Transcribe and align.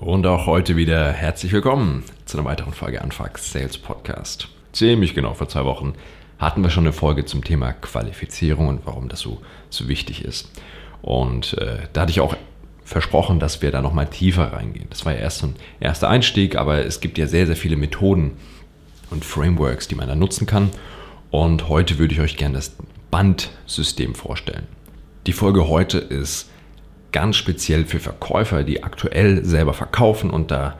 Und 0.00 0.28
auch 0.28 0.46
heute 0.46 0.76
wieder 0.76 1.12
herzlich 1.12 1.50
willkommen 1.50 2.04
zu 2.24 2.38
einer 2.38 2.46
weiteren 2.46 2.72
Folge 2.72 3.02
Anfax 3.02 3.50
Sales 3.50 3.78
Podcast. 3.78 4.46
Ziemlich 4.72 5.12
genau 5.12 5.34
vor 5.34 5.48
zwei 5.48 5.64
Wochen 5.64 5.94
hatten 6.38 6.62
wir 6.62 6.70
schon 6.70 6.84
eine 6.84 6.92
Folge 6.92 7.24
zum 7.24 7.42
Thema 7.42 7.72
Qualifizierung 7.72 8.68
und 8.68 8.86
warum 8.86 9.08
das 9.08 9.18
so, 9.18 9.40
so 9.70 9.88
wichtig 9.88 10.24
ist. 10.24 10.52
Und 11.02 11.58
äh, 11.58 11.78
da 11.92 12.02
hatte 12.02 12.12
ich 12.12 12.20
auch 12.20 12.36
versprochen, 12.84 13.40
dass 13.40 13.60
wir 13.60 13.72
da 13.72 13.82
nochmal 13.82 14.06
tiefer 14.06 14.52
reingehen. 14.52 14.86
Das 14.88 15.04
war 15.04 15.14
ja 15.14 15.18
erst 15.18 15.42
ein 15.42 15.56
erster 15.80 16.08
Einstieg, 16.08 16.54
aber 16.54 16.84
es 16.84 17.00
gibt 17.00 17.18
ja 17.18 17.26
sehr, 17.26 17.48
sehr 17.48 17.56
viele 17.56 17.76
Methoden 17.76 18.36
und 19.10 19.24
Frameworks, 19.24 19.88
die 19.88 19.96
man 19.96 20.06
da 20.06 20.14
nutzen 20.14 20.46
kann. 20.46 20.70
Und 21.32 21.68
heute 21.68 21.98
würde 21.98 22.14
ich 22.14 22.20
euch 22.20 22.36
gerne 22.36 22.54
das 22.54 22.76
Bandsystem 23.10 24.14
vorstellen. 24.14 24.68
Die 25.26 25.32
Folge 25.32 25.66
heute 25.66 25.98
ist 25.98 26.50
ganz 27.12 27.36
speziell 27.36 27.84
für 27.84 28.00
Verkäufer, 28.00 28.64
die 28.64 28.82
aktuell 28.82 29.44
selber 29.44 29.74
verkaufen 29.74 30.30
und 30.30 30.50
da 30.50 30.78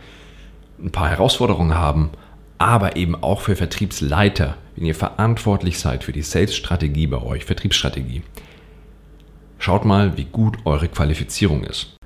ein 0.79 0.93
paar 0.93 1.09
Herausforderungen 1.09 1.75
haben, 1.75 2.11
aber 2.59 2.97
eben 2.97 3.15
auch 3.15 3.41
für 3.41 3.57
Vertriebsleiter, 3.57 4.57
wenn 4.77 4.85
ihr 4.85 4.95
verantwortlich 4.95 5.79
seid 5.79 6.05
für 6.05 6.13
die 6.13 6.23
Sales-Strategie 6.23 7.07
bei 7.07 7.23
euch, 7.23 7.45
Vertriebsstrategie. 7.45 8.23
Schaut 9.59 9.85
mal, 9.85 10.17
wie 10.17 10.25
gut 10.25 10.59
eure 10.65 10.89
Qualifizierung 10.89 11.65
ist. 11.65 11.97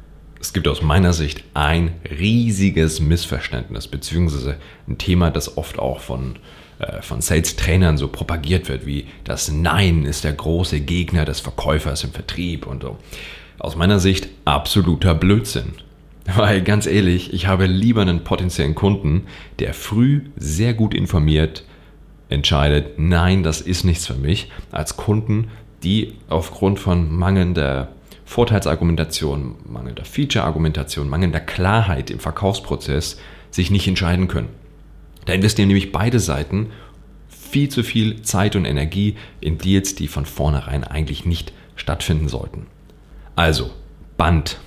Es 0.41 0.52
gibt 0.52 0.66
aus 0.66 0.83
meiner 0.83 1.12
Sicht 1.12 1.45
ein 1.55 1.95
riesiges 2.19 3.00
Missverständnis, 3.00 3.86
beziehungsweise 3.86 4.56
ein 4.89 4.98
Thema, 4.98 5.30
das 5.30 5.56
oft 5.56 5.78
auch 5.78 6.00
von, 6.00 6.36
äh, 6.80 7.00
von 7.00 7.20
Sales-Trainern 7.20 7.97
so 7.97 8.09
propagiert 8.09 8.69
wird, 8.69 8.84
wie 8.84 9.06
das 9.25 9.52
Nein 9.52 10.05
ist 10.05 10.25
der 10.25 10.33
große 10.33 10.80
Gegner 10.80 11.25
des 11.25 11.41
Verkäufers 11.41 12.02
im 12.05 12.11
Vertrieb 12.11 12.66
und 12.66 12.83
so. 12.83 12.98
Aus 13.62 13.77
meiner 13.77 14.01
Sicht 14.01 14.29
absoluter 14.45 15.15
Blödsinn. 15.15 15.75
Weil 16.37 16.62
ganz 16.62 16.87
ehrlich, 16.87 17.33
ich 17.33 17.47
habe 17.47 17.66
lieber 17.66 18.03
einen 18.03 18.25
potenziellen 18.25 18.75
Kunden, 18.75 19.28
der 19.61 19.73
früh 19.73 20.23
sehr 20.34 20.75
gut 20.75 20.95
informiert 20.95 21.64
entscheidet, 22.28 22.98
nein, 22.98 23.45
das 23.45 23.61
ist 23.61 23.84
nichts 23.84 24.05
für 24.05 24.14
mich, 24.14 24.51
als 24.73 24.97
Kunden, 24.97 25.47
die 25.84 26.14
aufgrund 26.28 26.81
von 26.81 27.14
mangelnder 27.14 27.92
Vorteilsargumentation, 28.25 29.55
mangelnder 29.64 30.06
Feature-Argumentation, 30.06 31.08
mangelnder 31.08 31.39
Klarheit 31.39 32.11
im 32.11 32.19
Verkaufsprozess 32.19 33.20
sich 33.53 33.70
nicht 33.70 33.86
entscheiden 33.86 34.27
können. 34.27 34.48
Da 35.27 35.34
investieren 35.34 35.69
nämlich 35.69 35.92
beide 35.92 36.19
Seiten 36.19 36.70
viel 37.29 37.69
zu 37.69 37.84
viel 37.84 38.23
Zeit 38.23 38.56
und 38.56 38.64
Energie 38.64 39.14
in 39.41 39.58
Deals, 39.58 39.95
die 39.95 40.08
von 40.08 40.27
vornherein 40.27 40.83
eigentlich 40.83 41.25
nicht 41.27 41.53
stattfinden 41.77 42.27
sollten. 42.27 42.67
Also, 43.36 43.70
Band. 44.16 44.58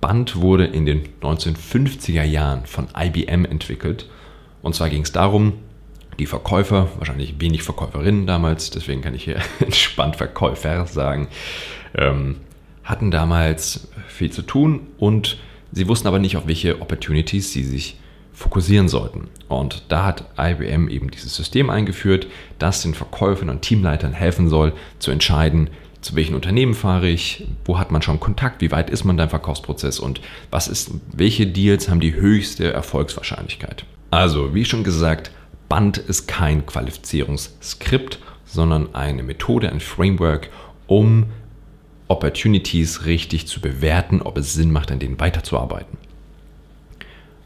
Band 0.00 0.36
wurde 0.36 0.64
in 0.66 0.86
den 0.86 1.08
1950er 1.20 2.24
Jahren 2.24 2.66
von 2.66 2.88
IBM 2.96 3.44
entwickelt. 3.44 4.08
Und 4.62 4.74
zwar 4.74 4.90
ging 4.90 5.02
es 5.02 5.12
darum, 5.12 5.54
die 6.18 6.26
Verkäufer, 6.26 6.88
wahrscheinlich 6.98 7.40
wenig 7.40 7.62
Verkäuferinnen 7.62 8.26
damals, 8.26 8.70
deswegen 8.70 9.02
kann 9.02 9.14
ich 9.14 9.24
hier 9.24 9.36
entspannt 9.60 10.16
Verkäufer 10.16 10.86
sagen, 10.86 11.28
ähm, 11.96 12.36
hatten 12.82 13.10
damals 13.10 13.88
viel 14.08 14.30
zu 14.30 14.42
tun 14.42 14.88
und 14.98 15.38
sie 15.72 15.88
wussten 15.88 16.06
aber 16.06 16.18
nicht, 16.18 16.36
auf 16.36 16.46
welche 16.46 16.80
Opportunities 16.80 17.52
sie 17.52 17.64
sich 17.64 17.98
fokussieren 18.32 18.88
sollten. 18.88 19.28
Und 19.48 19.84
da 19.88 20.04
hat 20.04 20.24
IBM 20.38 20.88
eben 20.88 21.10
dieses 21.10 21.34
System 21.34 21.70
eingeführt, 21.70 22.26
das 22.58 22.82
den 22.82 22.94
Verkäufern 22.94 23.48
und 23.48 23.62
Teamleitern 23.62 24.12
helfen 24.12 24.48
soll, 24.48 24.72
zu 24.98 25.10
entscheiden, 25.10 25.70
zu 26.04 26.14
welchen 26.16 26.34
Unternehmen 26.34 26.74
fahre 26.74 27.08
ich, 27.08 27.46
wo 27.64 27.78
hat 27.78 27.90
man 27.90 28.02
schon 28.02 28.20
Kontakt, 28.20 28.60
wie 28.60 28.70
weit 28.70 28.90
ist 28.90 29.04
man 29.04 29.16
da 29.16 29.24
im 29.24 29.30
Verkaufsprozess 29.30 29.98
und 29.98 30.20
was 30.50 30.68
ist, 30.68 30.90
welche 31.12 31.46
Deals 31.46 31.88
haben 31.88 32.00
die 32.00 32.14
höchste 32.14 32.70
Erfolgswahrscheinlichkeit. 32.70 33.86
Also, 34.10 34.54
wie 34.54 34.66
schon 34.66 34.84
gesagt, 34.84 35.30
Band 35.70 35.96
ist 35.96 36.28
kein 36.28 36.66
Qualifizierungsskript, 36.66 38.18
sondern 38.44 38.94
eine 38.94 39.22
Methode, 39.22 39.72
ein 39.72 39.80
Framework, 39.80 40.50
um 40.86 41.26
Opportunities 42.08 43.06
richtig 43.06 43.46
zu 43.46 43.62
bewerten, 43.62 44.20
ob 44.20 44.36
es 44.36 44.52
Sinn 44.52 44.70
macht, 44.70 44.92
an 44.92 44.98
denen 44.98 45.18
weiterzuarbeiten. 45.18 45.96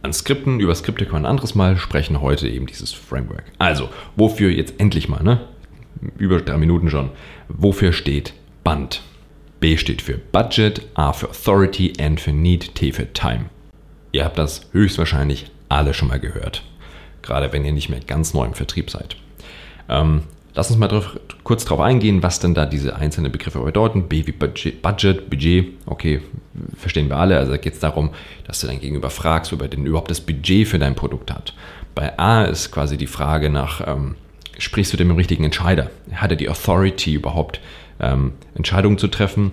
An 0.02 0.12
Skripten, 0.12 0.58
über 0.58 0.74
Skripte 0.74 1.04
kann 1.04 1.14
man 1.14 1.26
ein 1.26 1.30
anderes 1.30 1.54
Mal 1.54 1.76
sprechen, 1.76 2.20
heute 2.20 2.48
eben 2.48 2.66
dieses 2.66 2.92
Framework. 2.92 3.44
Also, 3.58 3.88
wofür 4.16 4.50
jetzt 4.50 4.80
endlich 4.80 5.08
mal, 5.08 5.22
ne? 5.22 5.42
Über 6.16 6.40
drei 6.40 6.58
Minuten 6.58 6.90
schon. 6.90 7.10
Wofür 7.48 7.92
steht 7.92 8.34
Band. 8.68 9.00
B 9.60 9.78
steht 9.78 10.02
für 10.02 10.18
Budget, 10.18 10.82
A 10.92 11.14
für 11.14 11.30
Authority, 11.30 11.94
N 11.96 12.18
für 12.18 12.32
Need, 12.32 12.74
T 12.74 12.92
für 12.92 13.10
Time. 13.14 13.46
Ihr 14.12 14.26
habt 14.26 14.36
das 14.36 14.68
höchstwahrscheinlich 14.72 15.46
alle 15.70 15.94
schon 15.94 16.08
mal 16.08 16.20
gehört. 16.20 16.64
Gerade 17.22 17.50
wenn 17.54 17.64
ihr 17.64 17.72
nicht 17.72 17.88
mehr 17.88 18.00
ganz 18.00 18.34
neu 18.34 18.44
im 18.44 18.52
Vertrieb 18.52 18.90
seid. 18.90 19.16
Ähm, 19.88 20.24
lass 20.52 20.68
uns 20.68 20.78
mal 20.78 20.88
drauf, 20.88 21.18
kurz 21.44 21.64
darauf 21.64 21.80
eingehen, 21.80 22.22
was 22.22 22.40
denn 22.40 22.52
da 22.52 22.66
diese 22.66 22.94
einzelnen 22.94 23.32
Begriffe 23.32 23.58
bedeuten. 23.60 24.06
B 24.06 24.26
wie 24.26 24.32
Budget, 24.32 24.82
Budget, 24.82 25.30
Budget, 25.30 25.68
okay, 25.86 26.20
verstehen 26.76 27.08
wir 27.08 27.16
alle. 27.16 27.38
Also 27.38 27.52
da 27.52 27.56
geht 27.56 27.72
es 27.72 27.80
darum, 27.80 28.10
dass 28.46 28.60
du 28.60 28.66
dein 28.66 28.80
Gegenüber 28.80 29.08
fragst, 29.08 29.50
ob 29.54 29.62
er 29.62 29.68
denn 29.68 29.86
überhaupt 29.86 30.10
das 30.10 30.20
Budget 30.20 30.68
für 30.68 30.78
dein 30.78 30.94
Produkt 30.94 31.32
hat. 31.32 31.54
Bei 31.94 32.18
A 32.18 32.44
ist 32.44 32.70
quasi 32.70 32.98
die 32.98 33.06
Frage 33.06 33.48
nach, 33.48 33.80
ähm, 33.88 34.16
sprichst 34.58 34.92
du 34.92 34.98
dem 34.98 35.10
richtigen 35.12 35.44
Entscheider? 35.44 35.90
Hat 36.12 36.32
er 36.32 36.36
die 36.36 36.50
Authority 36.50 37.14
überhaupt, 37.14 37.62
ähm, 38.00 38.32
Entscheidungen 38.54 38.98
zu 38.98 39.08
treffen. 39.08 39.52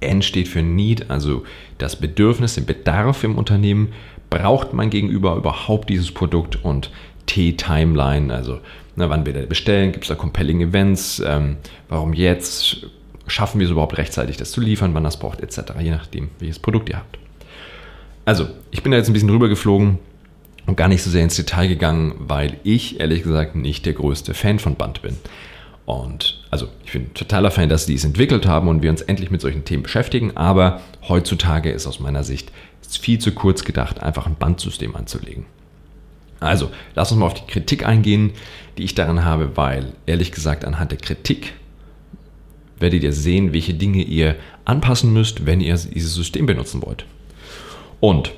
N 0.00 0.22
steht 0.22 0.48
für 0.48 0.62
Need, 0.62 1.10
also 1.10 1.44
das 1.78 1.96
Bedürfnis, 1.96 2.54
den 2.54 2.66
Bedarf 2.66 3.24
im 3.24 3.36
Unternehmen. 3.36 3.92
Braucht 4.30 4.72
mein 4.72 4.90
Gegenüber 4.90 5.36
überhaupt 5.36 5.90
dieses 5.90 6.10
Produkt? 6.10 6.64
Und 6.64 6.90
T 7.26 7.52
Timeline, 7.52 8.32
also 8.32 8.58
na, 8.96 9.08
wann 9.08 9.24
wir 9.24 9.32
bestellen, 9.46 9.92
gibt 9.92 10.04
es 10.04 10.08
da 10.08 10.14
compelling 10.14 10.60
Events, 10.60 11.22
ähm, 11.24 11.56
warum 11.88 12.12
jetzt, 12.12 12.86
schaffen 13.26 13.58
wir 13.58 13.66
es 13.66 13.70
überhaupt 13.70 13.96
rechtzeitig, 13.96 14.36
das 14.36 14.50
zu 14.50 14.60
liefern, 14.60 14.92
wann 14.94 15.04
das 15.04 15.18
braucht, 15.18 15.40
etc., 15.40 15.72
je 15.80 15.90
nachdem, 15.90 16.30
welches 16.38 16.58
Produkt 16.58 16.90
ihr 16.90 16.96
habt. 16.96 17.18
Also, 18.24 18.48
ich 18.70 18.82
bin 18.82 18.92
da 18.92 18.98
jetzt 18.98 19.08
ein 19.08 19.14
bisschen 19.14 19.28
drüber 19.28 19.48
geflogen 19.48 19.98
und 20.66 20.76
gar 20.76 20.88
nicht 20.88 21.02
so 21.02 21.10
sehr 21.10 21.24
ins 21.24 21.36
Detail 21.36 21.68
gegangen, 21.68 22.14
weil 22.18 22.56
ich 22.64 23.00
ehrlich 23.00 23.22
gesagt 23.22 23.56
nicht 23.56 23.86
der 23.86 23.94
größte 23.94 24.34
Fan 24.34 24.58
von 24.58 24.76
Band 24.76 25.02
bin. 25.02 25.16
Und 25.84 26.40
also 26.50 26.68
ich 26.84 26.92
bin 26.92 27.12
totaler 27.14 27.50
Fan, 27.50 27.68
dass 27.68 27.86
die 27.86 27.94
es 27.94 28.04
entwickelt 28.04 28.46
haben 28.46 28.68
und 28.68 28.82
wir 28.82 28.90
uns 28.90 29.02
endlich 29.02 29.30
mit 29.30 29.40
solchen 29.40 29.64
Themen 29.64 29.82
beschäftigen. 29.82 30.36
Aber 30.36 30.80
heutzutage 31.08 31.70
ist 31.70 31.86
aus 31.86 32.00
meiner 32.00 32.24
Sicht 32.24 32.52
viel 32.88 33.18
zu 33.18 33.32
kurz 33.32 33.64
gedacht, 33.64 34.02
einfach 34.02 34.26
ein 34.26 34.36
Bandsystem 34.36 34.94
anzulegen. 34.94 35.46
Also, 36.40 36.70
lass 36.94 37.12
uns 37.12 37.20
mal 37.20 37.26
auf 37.26 37.34
die 37.34 37.50
Kritik 37.50 37.86
eingehen, 37.86 38.32
die 38.76 38.82
ich 38.82 38.94
daran 38.94 39.24
habe, 39.24 39.56
weil 39.56 39.92
ehrlich 40.06 40.32
gesagt 40.32 40.64
anhand 40.64 40.90
der 40.90 40.98
Kritik 40.98 41.52
werdet 42.80 43.04
ihr 43.04 43.12
sehen, 43.12 43.52
welche 43.52 43.74
Dinge 43.74 44.02
ihr 44.02 44.34
anpassen 44.64 45.12
müsst, 45.12 45.46
wenn 45.46 45.60
ihr 45.60 45.76
dieses 45.76 46.14
System 46.14 46.46
benutzen 46.46 46.82
wollt. 46.82 47.06
Und 48.00 48.32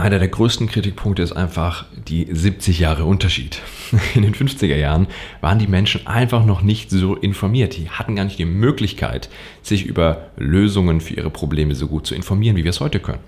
einer 0.00 0.18
der 0.18 0.28
größten 0.28 0.68
Kritikpunkte 0.68 1.22
ist 1.22 1.32
einfach 1.32 1.84
die 2.08 2.26
70 2.30 2.78
Jahre 2.78 3.04
Unterschied. 3.04 3.60
In 4.14 4.22
den 4.22 4.34
50er 4.34 4.76
Jahren 4.76 5.06
waren 5.40 5.58
die 5.58 5.66
Menschen 5.66 6.06
einfach 6.06 6.44
noch 6.44 6.62
nicht 6.62 6.90
so 6.90 7.14
informiert. 7.14 7.76
Die 7.76 7.88
hatten 7.88 8.16
gar 8.16 8.24
nicht 8.24 8.38
die 8.38 8.44
Möglichkeit, 8.44 9.28
sich 9.62 9.84
über 9.84 10.28
Lösungen 10.36 11.00
für 11.00 11.14
ihre 11.14 11.30
Probleme 11.30 11.74
so 11.74 11.86
gut 11.86 12.06
zu 12.06 12.14
informieren, 12.14 12.56
wie 12.56 12.64
wir 12.64 12.70
es 12.70 12.80
heute 12.80 13.00
können. 13.00 13.20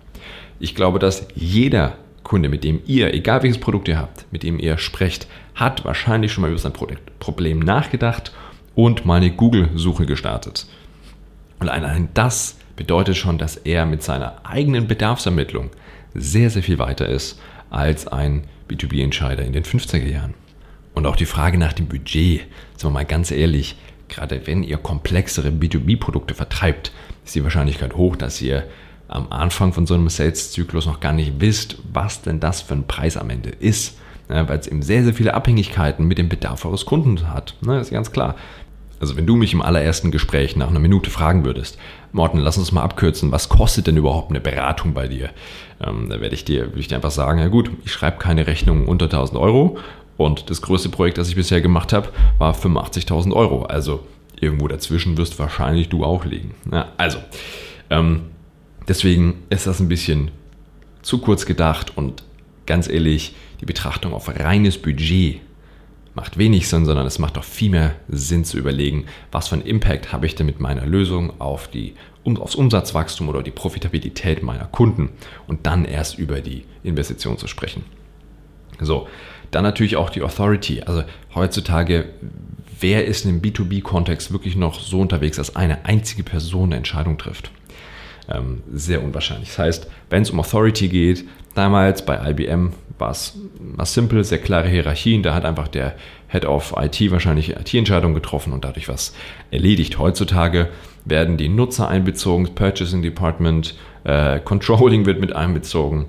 Ich 0.61 0.75
glaube, 0.75 0.99
dass 0.99 1.27
jeder 1.35 1.97
Kunde, 2.23 2.49
mit 2.49 2.65
dem 2.65 2.81
ihr, 2.87 3.13
egal 3.13 3.43
welches 3.43 3.61
Produkt 3.61 3.89
ihr 3.89 3.99
habt, 3.99 4.27
mit 4.31 4.43
dem 4.43 4.59
ihr 4.59 4.79
sprecht, 4.79 5.27
hat 5.55 5.85
wahrscheinlich 5.85 6.33
schon 6.33 6.43
mal 6.43 6.51
über 6.51 6.59
sein 6.59 6.73
Problem 7.19 7.59
nachgedacht 7.59 8.33
und 8.75 9.05
mal 9.05 9.17
eine 9.17 9.33
Google-Suche 9.33 10.07
gestartet. 10.07 10.67
Und 11.59 11.69
allein 11.69 12.09
das 12.15 12.57
bedeutet 12.77 13.17
schon, 13.17 13.39
dass 13.39 13.57
er 13.57 13.87
mit 13.87 14.03
seiner 14.03 14.37
eigenen 14.45 14.87
Bedarfsermittlung 14.87 15.71
sehr, 16.15 16.51
sehr 16.51 16.63
viel 16.63 16.79
weiter 16.79 17.09
ist 17.09 17.41
als 17.71 18.07
ein 18.07 18.45
B2B-Entscheider 18.69 19.45
in 19.45 19.53
den 19.53 19.65
50er 19.65 20.07
Jahren. 20.07 20.35
Und 20.95 21.07
auch 21.07 21.17
die 21.17 21.27
Frage 21.27 21.59
nach 21.59 21.73
dem 21.73 21.87
Budget, 21.87 22.43
sind 22.77 22.85
wir 22.85 22.91
mal 22.91 23.05
ganz 23.05 23.31
ehrlich, 23.31 23.77
gerade 24.09 24.47
wenn 24.47 24.63
ihr 24.63 24.77
komplexere 24.77 25.49
B2B-Produkte 25.49 26.35
vertreibt, 26.35 26.93
ist 27.25 27.35
die 27.35 27.43
Wahrscheinlichkeit 27.45 27.95
hoch, 27.95 28.17
dass 28.17 28.43
ihr 28.43 28.65
am 29.09 29.31
Anfang 29.31 29.73
von 29.73 29.87
so 29.87 29.95
einem 29.95 30.09
Sales-Zyklus 30.09 30.87
noch 30.87 31.01
gar 31.01 31.13
nicht 31.13 31.41
wisst, 31.41 31.79
was 31.93 32.23
denn 32.23 32.41
das 32.41 32.63
für 32.63 32.75
ein 32.75 32.87
Preis 32.87 33.17
am 33.17 33.31
Ende 33.31 33.51
ist. 33.51 33.99
Ja, 34.29 34.49
weil 34.49 34.59
es 34.59 34.67
eben 34.67 34.83
sehr, 34.83 35.05
sehr 35.05 35.15
viele 35.15 35.35
Abhängigkeiten 35.35 36.07
mit 36.07 36.17
dem 36.17 36.29
Bedarf 36.29 36.65
eures 36.65 36.87
Kunden 36.87 37.29
hat. 37.29 37.55
Ne, 37.61 37.81
ist 37.81 37.91
ganz 37.91 38.13
klar. 38.13 38.37
Also 39.03 39.17
wenn 39.17 39.27
du 39.27 39.35
mich 39.35 39.53
im 39.53 39.63
allerersten 39.63 40.13
Gespräch 40.13 40.55
nach 40.55 40.69
einer 40.69 40.79
Minute 40.79 41.11
fragen 41.11 41.45
würdest, 41.45 41.77
Morten, 42.13 42.39
lass 42.39 42.57
uns 42.57 42.71
mal 42.71 42.85
abkürzen, 42.85 43.33
was 43.33 43.49
kostet 43.49 43.89
denn 43.89 43.97
überhaupt 43.97 44.31
eine 44.31 44.41
Beratung 44.41 44.95
bei 44.95 45.09
dir? 45.09 45.31
Ähm, 45.85 46.09
da 46.09 46.21
werde 46.21 46.37
ich 46.37 46.45
dir, 46.45 46.67
würde 46.67 46.79
ich 46.79 46.87
dir 46.87 46.95
einfach 46.95 47.11
sagen, 47.11 47.41
ja 47.41 47.49
gut, 47.49 47.69
ich 47.85 47.91
schreibe 47.91 48.19
keine 48.19 48.47
Rechnung 48.47 48.87
unter 48.87 49.07
1000 49.07 49.41
Euro 49.41 49.77
und 50.19 50.51
das 50.51 50.63
größte 50.63 50.89
Projekt, 50.89 51.19
das 51.19 51.29
ich 51.29 51.35
bisher 51.35 51.61
gemacht 51.61 51.93
habe, 51.93 52.11
war 52.39 52.55
85.000 52.55 53.33
Euro. 53.33 53.65
Also 53.65 54.07
irgendwo 54.41 54.69
dazwischen 54.69 55.19
wirst 55.19 55.37
wahrscheinlich 55.41 55.89
du 55.89 56.05
auch 56.05 56.25
liegen. 56.25 56.55
Ja, 56.71 56.93
also, 56.97 57.19
ähm, 57.91 58.27
deswegen 58.87 59.43
ist 59.51 59.67
das 59.67 59.81
ein 59.81 59.89
bisschen 59.89 60.31
zu 61.03 61.19
kurz 61.19 61.45
gedacht 61.45 61.97
und 61.97 62.23
ganz 62.67 62.89
ehrlich, 62.89 63.35
die 63.61 63.67
Betrachtung 63.67 64.15
auf 64.15 64.29
reines 64.29 64.79
Budget 64.79 65.41
macht 66.15 66.37
wenig 66.37 66.69
Sinn, 66.69 66.85
sondern 66.85 67.07
es 67.07 67.19
macht 67.19 67.37
doch 67.37 67.45
viel 67.45 67.71
mehr 67.71 67.95
Sinn 68.09 68.45
zu 68.45 68.59
überlegen, 68.59 69.07
was 69.31 69.49
für 69.49 69.55
einen 69.55 69.65
Impact 69.65 70.13
habe 70.13 70.27
ich 70.27 70.35
denn 70.35 70.47
mit 70.47 70.61
meiner 70.61 70.87
Lösung 70.87 71.41
auf 71.41 71.69
die, 71.69 71.95
aufs 72.25 72.55
Umsatzwachstum 72.55 73.29
oder 73.29 73.43
die 73.43 73.51
Profitabilität 73.51 74.43
meiner 74.43 74.67
Kunden 74.67 75.11
und 75.47 75.67
dann 75.67 75.85
erst 75.85 76.19
über 76.19 76.41
die 76.41 76.65
Investition 76.83 77.39
zu 77.39 77.47
sprechen. 77.47 77.85
So, 78.81 79.09
dann 79.51 79.65
natürlich 79.65 79.97
auch 79.97 80.11
die 80.11 80.23
Authority. 80.23 80.83
Also 80.83 81.05
heutzutage, 81.35 82.07
wer 82.81 83.07
ist 83.07 83.25
im 83.25 83.41
B2B-Kontext 83.41 84.33
wirklich 84.33 84.57
noch 84.57 84.81
so 84.81 85.01
unterwegs, 85.01 85.37
dass 85.37 85.57
eine 85.57 85.85
einzige 85.85 86.23
Person 86.23 86.71
eine 86.71 86.77
Entscheidung 86.77 87.19
trifft? 87.19 87.51
Ähm, 88.33 88.63
sehr 88.73 89.03
unwahrscheinlich. 89.03 89.49
Das 89.49 89.59
heißt, 89.59 89.91
wenn 90.11 90.23
es 90.23 90.31
um 90.31 90.41
Authority 90.41 90.89
geht, 90.89 91.25
damals 91.55 92.05
bei 92.05 92.31
IBM 92.31 92.73
war 92.99 93.11
es 93.11 93.35
simpel, 93.85 94.23
sehr 94.25 94.39
klare 94.39 94.69
Hierarchien. 94.69 95.23
Da 95.23 95.35
hat 95.35 95.45
einfach 95.45 95.69
der 95.69 95.95
Head 96.29 96.47
of 96.47 96.75
IT 96.79 97.11
wahrscheinlich 97.11 97.51
IT-Entscheidungen 97.51 98.15
getroffen 98.15 98.53
und 98.53 98.65
dadurch 98.65 98.89
was 98.89 99.15
erledigt. 99.51 99.99
Heutzutage 99.99 100.69
werden 101.05 101.37
die 101.37 101.49
Nutzer 101.49 101.89
einbezogen, 101.89 102.55
Purchasing 102.55 103.03
Department, 103.03 103.75
äh, 104.05 104.39
Controlling 104.41 105.05
wird 105.05 105.21
mit 105.21 105.35
einbezogen. 105.35 106.07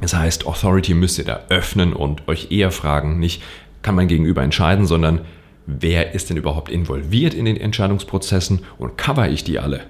Das 0.00 0.14
heißt, 0.14 0.46
Authority 0.46 0.94
müsst 0.94 1.18
ihr 1.18 1.24
da 1.24 1.40
öffnen 1.48 1.92
und 1.92 2.26
euch 2.28 2.50
eher 2.50 2.70
fragen, 2.70 3.18
nicht 3.18 3.42
kann 3.82 3.94
man 3.94 4.08
gegenüber 4.08 4.42
entscheiden, 4.42 4.86
sondern 4.86 5.22
wer 5.66 6.14
ist 6.14 6.30
denn 6.30 6.36
überhaupt 6.36 6.70
involviert 6.70 7.34
in 7.34 7.44
den 7.44 7.56
Entscheidungsprozessen 7.56 8.60
und 8.78 8.96
cover 8.96 9.28
ich 9.28 9.44
die 9.44 9.58
alle? 9.58 9.80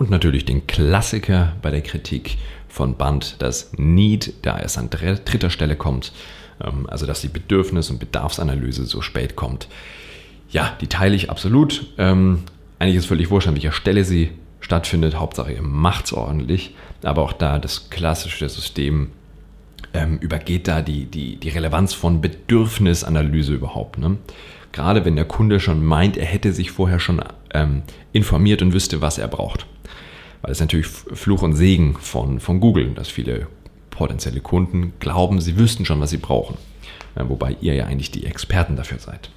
Und 0.00 0.08
natürlich 0.08 0.46
den 0.46 0.66
Klassiker 0.66 1.52
bei 1.60 1.70
der 1.70 1.82
Kritik 1.82 2.38
von 2.68 2.96
Band, 2.96 3.36
das 3.40 3.72
Need, 3.76 4.32
da 4.40 4.58
es 4.58 4.78
an 4.78 4.88
dritter 4.88 5.50
Stelle 5.50 5.76
kommt, 5.76 6.12
ähm, 6.64 6.88
also 6.88 7.04
dass 7.04 7.20
die 7.20 7.28
Bedürfnis- 7.28 7.90
und 7.90 7.98
Bedarfsanalyse 7.98 8.86
so 8.86 9.02
spät 9.02 9.36
kommt. 9.36 9.68
Ja, 10.48 10.74
die 10.80 10.86
teile 10.86 11.14
ich 11.14 11.28
absolut. 11.28 11.86
Ähm, 11.98 12.44
eigentlich 12.78 12.96
ist 12.96 13.04
völlig 13.04 13.28
wurscht, 13.28 13.48
an 13.48 13.56
welcher 13.56 13.72
Stelle 13.72 14.04
sie 14.04 14.30
stattfindet. 14.60 15.16
Hauptsache, 15.16 15.52
ihr 15.52 15.60
macht 15.60 16.06
es 16.06 16.14
ordentlich. 16.14 16.74
Aber 17.02 17.20
auch 17.20 17.34
da 17.34 17.58
das 17.58 17.90
klassische 17.90 18.48
System 18.48 19.10
ähm, 19.92 20.16
übergeht 20.16 20.66
da 20.66 20.80
die, 20.80 21.04
die, 21.04 21.36
die 21.36 21.50
Relevanz 21.50 21.92
von 21.92 22.22
Bedürfnisanalyse 22.22 23.52
überhaupt. 23.52 23.98
Ne? 23.98 24.16
Gerade 24.72 25.04
wenn 25.04 25.16
der 25.16 25.26
Kunde 25.26 25.60
schon 25.60 25.84
meint, 25.84 26.16
er 26.16 26.24
hätte 26.24 26.54
sich 26.54 26.70
vorher 26.70 27.00
schon 27.00 27.22
ähm, 27.54 27.82
informiert 28.12 28.62
und 28.62 28.72
wüsste, 28.72 29.00
was 29.00 29.18
er 29.18 29.28
braucht. 29.28 29.66
Weil 30.42 30.52
es 30.52 30.60
natürlich 30.60 30.86
Fluch 30.86 31.42
und 31.42 31.54
Segen 31.54 31.96
von, 32.00 32.40
von 32.40 32.60
Google, 32.60 32.92
dass 32.94 33.08
viele 33.08 33.46
potenzielle 33.90 34.40
Kunden 34.40 34.94
glauben, 34.98 35.40
sie 35.40 35.58
wüssten 35.58 35.84
schon, 35.84 36.00
was 36.00 36.10
sie 36.10 36.16
brauchen. 36.16 36.56
Äh, 37.14 37.24
wobei 37.28 37.56
ihr 37.60 37.74
ja 37.74 37.86
eigentlich 37.86 38.10
die 38.10 38.26
Experten 38.26 38.76
dafür 38.76 38.98
seid. 38.98 39.30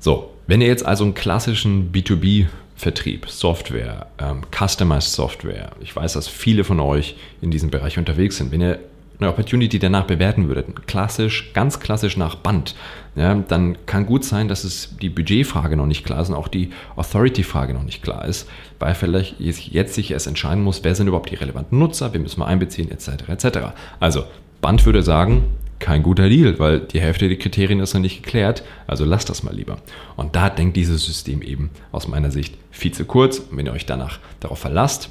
So, 0.00 0.34
wenn 0.46 0.60
ihr 0.60 0.68
jetzt 0.68 0.86
also 0.86 1.04
einen 1.04 1.14
klassischen 1.14 1.90
B2B-Vertrieb, 1.92 3.28
Software, 3.28 4.06
ähm, 4.18 4.42
Customized 4.56 5.12
Software, 5.12 5.72
ich 5.80 5.94
weiß, 5.94 6.12
dass 6.12 6.28
viele 6.28 6.64
von 6.64 6.78
euch 6.80 7.16
in 7.40 7.50
diesem 7.50 7.70
Bereich 7.70 7.98
unterwegs 7.98 8.36
sind, 8.36 8.52
wenn 8.52 8.60
ihr 8.60 8.78
eine 9.20 9.30
Opportunity 9.30 9.78
danach 9.78 10.04
bewerten 10.04 10.48
würdet, 10.48 10.86
klassisch, 10.86 11.52
ganz 11.52 11.80
klassisch 11.80 12.16
nach 12.16 12.36
Band, 12.36 12.74
ja, 13.16 13.34
dann 13.34 13.76
kann 13.86 14.06
gut 14.06 14.24
sein, 14.24 14.46
dass 14.46 14.62
es 14.62 14.96
die 15.02 15.08
Budgetfrage 15.08 15.76
noch 15.76 15.86
nicht 15.86 16.04
klar 16.04 16.20
ist 16.20 16.28
und 16.28 16.36
auch 16.36 16.48
die 16.48 16.70
Authority-Frage 16.94 17.74
noch 17.74 17.82
nicht 17.82 18.02
klar 18.02 18.24
ist, 18.24 18.48
weil 18.78 18.94
vielleicht 18.94 19.40
jetzt 19.40 19.94
sich 19.94 20.12
erst 20.12 20.28
entscheiden 20.28 20.62
muss, 20.62 20.84
wer 20.84 20.94
sind 20.94 21.08
überhaupt 21.08 21.30
die 21.30 21.34
relevanten 21.34 21.78
Nutzer, 21.78 22.14
wen 22.14 22.22
müssen 22.22 22.40
wir 22.40 22.46
einbeziehen, 22.46 22.90
etc. 22.90 23.28
etc. 23.28 23.58
Also 23.98 24.24
Band 24.60 24.86
würde 24.86 25.02
sagen, 25.02 25.44
kein 25.80 26.02
guter 26.02 26.28
Deal, 26.28 26.58
weil 26.58 26.80
die 26.80 27.00
Hälfte 27.00 27.28
der 27.28 27.38
Kriterien 27.38 27.80
ist 27.80 27.94
noch 27.94 28.00
nicht 28.00 28.22
geklärt, 28.22 28.62
also 28.86 29.04
lasst 29.04 29.28
das 29.30 29.42
mal 29.42 29.54
lieber. 29.54 29.78
Und 30.16 30.34
da 30.36 30.50
denkt 30.50 30.76
dieses 30.76 31.04
System 31.04 31.42
eben 31.42 31.70
aus 31.92 32.08
meiner 32.08 32.30
Sicht 32.30 32.56
viel 32.70 32.92
zu 32.92 33.04
kurz. 33.04 33.38
Und 33.38 33.56
wenn 33.56 33.66
ihr 33.66 33.72
euch 33.72 33.86
danach 33.86 34.18
darauf 34.40 34.58
verlasst, 34.58 35.10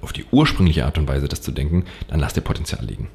auf 0.00 0.12
die 0.12 0.24
ursprüngliche 0.30 0.84
Art 0.84 0.98
und 0.98 1.08
Weise 1.08 1.28
das 1.28 1.42
zu 1.42 1.50
denken, 1.50 1.84
dann 2.08 2.20
lasst 2.20 2.36
ihr 2.36 2.42
Potenzial 2.42 2.84
liegen. 2.84 3.08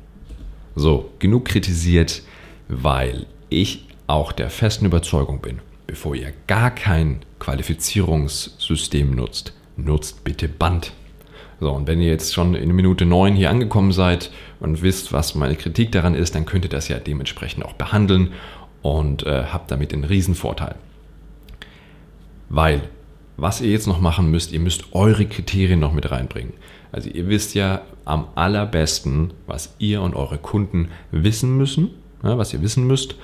So, 0.75 1.11
genug 1.19 1.45
kritisiert, 1.45 2.23
weil 2.67 3.25
ich 3.49 3.87
auch 4.07 4.31
der 4.31 4.49
festen 4.49 4.85
Überzeugung 4.85 5.39
bin, 5.39 5.59
bevor 5.87 6.15
ihr 6.15 6.33
gar 6.47 6.71
kein 6.71 7.21
Qualifizierungssystem 7.39 9.15
nutzt, 9.15 9.53
nutzt 9.77 10.23
bitte 10.23 10.47
Band. 10.47 10.93
So, 11.59 11.71
und 11.71 11.87
wenn 11.87 12.01
ihr 12.01 12.09
jetzt 12.09 12.33
schon 12.33 12.55
in 12.55 12.75
Minute 12.75 13.05
9 13.05 13.35
hier 13.35 13.49
angekommen 13.49 13.91
seid 13.91 14.31
und 14.59 14.81
wisst, 14.81 15.13
was 15.13 15.35
meine 15.35 15.55
Kritik 15.55 15.91
daran 15.91 16.15
ist, 16.15 16.35
dann 16.35 16.45
könnt 16.45 16.65
ihr 16.65 16.69
das 16.69 16.87
ja 16.87 16.99
dementsprechend 16.99 17.63
auch 17.63 17.73
behandeln 17.73 18.33
und 18.81 19.25
äh, 19.25 19.45
habt 19.45 19.71
damit 19.71 19.91
den 19.91 20.03
Riesenvorteil. 20.03 20.75
Weil, 22.49 22.81
was 23.37 23.61
ihr 23.61 23.71
jetzt 23.71 23.87
noch 23.87 23.99
machen 23.99 24.29
müsst, 24.29 24.51
ihr 24.51 24.59
müsst 24.59 24.93
eure 24.93 25.25
Kriterien 25.25 25.79
noch 25.79 25.93
mit 25.93 26.11
reinbringen. 26.11 26.53
Also 26.91 27.09
ihr 27.09 27.27
wisst 27.27 27.55
ja 27.55 27.81
am 28.05 28.27
allerbesten, 28.35 29.33
was 29.47 29.73
ihr 29.79 30.01
und 30.01 30.15
eure 30.15 30.37
Kunden 30.37 30.89
wissen 31.11 31.57
müssen, 31.57 31.89
was 32.21 32.53
ihr 32.53 32.61
wissen 32.61 32.85
müsst, 32.85 33.15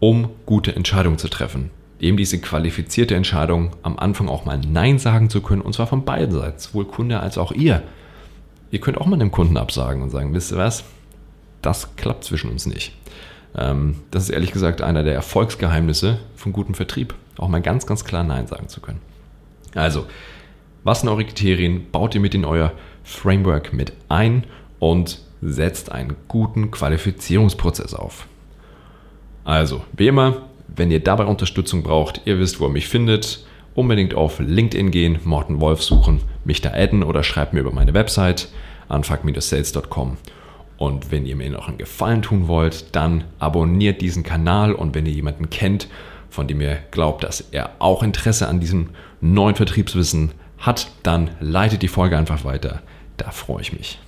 um 0.00 0.30
gute 0.46 0.74
Entscheidungen 0.74 1.18
zu 1.18 1.28
treffen. 1.28 1.70
Eben 2.00 2.16
diese 2.16 2.40
qualifizierte 2.40 3.14
Entscheidung, 3.14 3.70
am 3.84 3.96
Anfang 3.96 4.28
auch 4.28 4.44
mal 4.44 4.58
Nein 4.58 4.98
sagen 4.98 5.30
zu 5.30 5.40
können, 5.40 5.62
und 5.62 5.74
zwar 5.74 5.86
von 5.86 6.04
beiden 6.04 6.34
Seiten, 6.34 6.58
sowohl 6.58 6.86
Kunde 6.86 7.20
als 7.20 7.38
auch 7.38 7.52
ihr. 7.52 7.84
Ihr 8.72 8.80
könnt 8.80 8.98
auch 8.98 9.06
mal 9.06 9.18
dem 9.18 9.30
Kunden 9.30 9.56
absagen 9.56 10.02
und 10.02 10.10
sagen, 10.10 10.34
wisst 10.34 10.50
ihr 10.50 10.58
was, 10.58 10.82
das 11.60 11.94
klappt 11.94 12.24
zwischen 12.24 12.50
uns 12.50 12.66
nicht. 12.66 12.96
Ähm, 13.56 13.96
das 14.10 14.24
ist 14.24 14.30
ehrlich 14.30 14.50
gesagt 14.50 14.82
einer 14.82 15.04
der 15.04 15.14
Erfolgsgeheimnisse 15.14 16.18
von 16.34 16.52
gutem 16.52 16.74
Vertrieb, 16.74 17.14
auch 17.38 17.48
mal 17.48 17.62
ganz, 17.62 17.86
ganz 17.86 18.04
klar 18.04 18.24
Nein 18.24 18.48
sagen 18.48 18.66
zu 18.66 18.80
können. 18.80 19.11
Also, 19.74 20.06
was 20.84 21.00
sind 21.00 21.08
eure 21.08 21.24
Kriterien? 21.24 21.90
Baut 21.90 22.14
ihr 22.14 22.20
mit 22.20 22.34
in 22.34 22.44
euer 22.44 22.72
Framework 23.04 23.72
mit 23.72 23.92
ein 24.08 24.44
und 24.78 25.20
setzt 25.40 25.92
einen 25.92 26.16
guten 26.28 26.70
Qualifizierungsprozess 26.70 27.94
auf. 27.94 28.26
Also, 29.44 29.82
wie 29.92 30.06
immer, 30.06 30.42
wenn 30.68 30.90
ihr 30.90 31.00
dabei 31.00 31.24
Unterstützung 31.24 31.82
braucht, 31.82 32.22
ihr 32.24 32.38
wisst, 32.38 32.60
wo 32.60 32.66
ihr 32.66 32.72
mich 32.72 32.88
findet, 32.88 33.44
unbedingt 33.74 34.14
auf 34.14 34.38
LinkedIn 34.38 34.90
gehen, 34.90 35.18
Morten 35.24 35.60
Wolf 35.60 35.82
suchen, 35.82 36.20
mich 36.44 36.60
da 36.60 36.72
adden 36.72 37.02
oder 37.02 37.22
schreibt 37.22 37.52
mir 37.52 37.60
über 37.60 37.72
meine 37.72 37.94
Website 37.94 38.48
anfuck-sales.com. 38.88 40.16
Und 40.76 41.12
wenn 41.12 41.26
ihr 41.26 41.36
mir 41.36 41.50
noch 41.50 41.68
einen 41.68 41.78
Gefallen 41.78 42.22
tun 42.22 42.48
wollt, 42.48 42.94
dann 42.94 43.24
abonniert 43.38 44.00
diesen 44.00 44.22
Kanal 44.22 44.74
und 44.74 44.94
wenn 44.94 45.06
ihr 45.06 45.12
jemanden 45.12 45.48
kennt, 45.50 45.88
von 46.32 46.48
dem 46.48 46.62
ihr 46.62 46.78
glaubt, 46.90 47.24
dass 47.24 47.44
er 47.52 47.72
auch 47.78 48.02
Interesse 48.02 48.48
an 48.48 48.58
diesem 48.58 48.90
neuen 49.20 49.54
Vertriebswissen 49.54 50.32
hat, 50.56 50.90
dann 51.02 51.30
leitet 51.40 51.82
die 51.82 51.88
Folge 51.88 52.16
einfach 52.16 52.44
weiter. 52.44 52.80
Da 53.18 53.30
freue 53.30 53.60
ich 53.60 53.72
mich. 53.74 53.98